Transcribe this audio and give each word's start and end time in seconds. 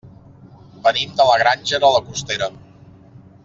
Venim 0.87 1.13
de 1.21 1.27
la 1.31 1.37
Granja 1.43 1.81
de 1.85 1.93
la 1.97 2.03
Costera. 2.09 2.49